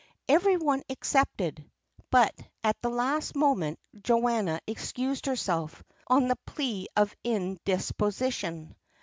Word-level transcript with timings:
Every 0.27 0.57
one 0.57 0.81
accepted. 0.89 1.69
But 2.09 2.33
at 2.63 2.81
the 2.81 2.89
last 2.89 3.35
moment 3.35 3.77
Joanna 4.01 4.59
excused 4.65 5.27
herself, 5.27 5.83
on 6.07 6.27
the 6.27 6.37
plea 6.47 6.87
of 6.97 7.15
indisposition. 7.23 8.75